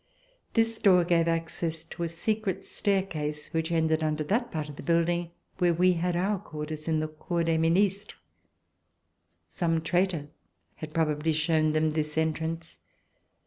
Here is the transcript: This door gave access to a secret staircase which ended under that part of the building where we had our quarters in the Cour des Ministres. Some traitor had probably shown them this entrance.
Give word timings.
This 0.55 0.79
door 0.79 1.03
gave 1.05 1.27
access 1.27 1.83
to 1.83 2.01
a 2.01 2.09
secret 2.09 2.63
staircase 2.63 3.53
which 3.53 3.71
ended 3.71 4.01
under 4.01 4.23
that 4.23 4.51
part 4.51 4.67
of 4.67 4.75
the 4.75 4.81
building 4.81 5.29
where 5.59 5.75
we 5.75 5.93
had 5.93 6.15
our 6.15 6.39
quarters 6.39 6.87
in 6.87 6.99
the 7.01 7.07
Cour 7.07 7.43
des 7.43 7.59
Ministres. 7.59 8.17
Some 9.47 9.79
traitor 9.79 10.29
had 10.77 10.95
probably 10.95 11.33
shown 11.33 11.73
them 11.73 11.91
this 11.91 12.17
entrance. 12.17 12.79